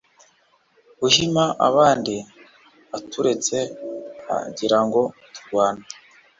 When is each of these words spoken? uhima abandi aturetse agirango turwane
uhima 1.07 1.43
abandi 1.67 2.15
aturetse 2.97 3.57
agirango 4.37 5.01
turwane 5.33 5.83